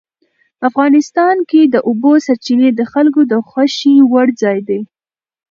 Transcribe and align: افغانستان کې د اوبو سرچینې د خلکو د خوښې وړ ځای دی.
افغانستان 0.69 1.37
کې 1.49 1.61
د 1.65 1.75
اوبو 1.87 2.11
سرچینې 2.25 2.69
د 2.75 2.81
خلکو 2.91 3.21
د 3.31 3.33
خوښې 3.47 3.95
وړ 4.11 4.27
ځای 4.41 4.59
دی. 4.67 4.81